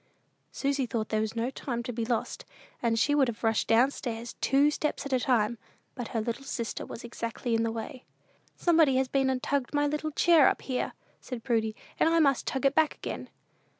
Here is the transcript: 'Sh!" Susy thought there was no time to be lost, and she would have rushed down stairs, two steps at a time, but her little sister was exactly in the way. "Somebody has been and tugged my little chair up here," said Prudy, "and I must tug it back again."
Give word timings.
'Sh!" 0.51 0.57
Susy 0.57 0.87
thought 0.87 1.09
there 1.09 1.21
was 1.21 1.35
no 1.35 1.51
time 1.51 1.83
to 1.83 1.93
be 1.93 2.03
lost, 2.05 2.43
and 2.81 2.97
she 2.97 3.13
would 3.13 3.27
have 3.27 3.43
rushed 3.43 3.67
down 3.67 3.91
stairs, 3.91 4.33
two 4.41 4.71
steps 4.71 5.05
at 5.05 5.13
a 5.13 5.19
time, 5.19 5.59
but 5.93 6.07
her 6.07 6.19
little 6.21 6.43
sister 6.43 6.83
was 6.87 7.03
exactly 7.03 7.53
in 7.53 7.61
the 7.61 7.71
way. 7.71 8.03
"Somebody 8.55 8.95
has 8.95 9.07
been 9.07 9.29
and 9.29 9.43
tugged 9.43 9.75
my 9.75 9.85
little 9.85 10.09
chair 10.09 10.47
up 10.47 10.63
here," 10.63 10.93
said 11.19 11.43
Prudy, 11.43 11.75
"and 11.99 12.09
I 12.09 12.17
must 12.17 12.47
tug 12.47 12.65
it 12.65 12.73
back 12.73 12.95
again." 12.95 13.29